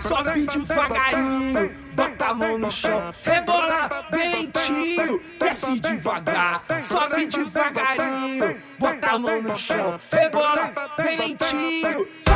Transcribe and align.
Só 0.00 0.16
sobe 0.16 0.46
devagarinho, 0.46 1.70
bota 1.92 2.24
a 2.28 2.34
mão 2.34 2.56
no 2.56 2.70
chão, 2.70 3.14
rebola 3.22 4.04
bem 4.10 4.30
lentinho, 4.30 5.20
desce 5.38 5.78
devagar, 5.78 6.62
sobe 6.82 7.26
devagarinho, 7.26 8.62
bota 8.78 9.10
a 9.10 9.18
mão 9.18 9.42
no 9.42 9.54
chão, 9.54 10.00
rebola 10.10 10.72
bem 10.96 11.18
lentinho. 11.18 12.27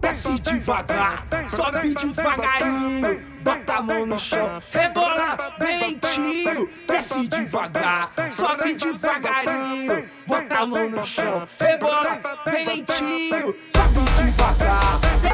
Desce 0.00 0.38
devagar, 0.38 1.24
sobe 1.48 1.94
devagarinho, 1.94 3.20
bota 3.42 3.74
a 3.74 3.82
mão 3.82 4.06
no 4.06 4.18
chão, 4.18 4.62
rebola 4.72 5.36
bem 5.58 5.78
lentinho. 5.78 6.68
Desce 6.88 7.28
devagar, 7.28 8.10
sobe 8.30 8.74
devagarinho, 8.74 10.08
bota 10.26 10.58
a 10.58 10.66
mão 10.66 10.88
no 10.88 11.04
chão, 11.04 11.46
bem 12.50 12.64
lentinho, 12.64 13.54
sobe 13.74 14.22
devagar, 14.22 14.98
desce 15.00 15.25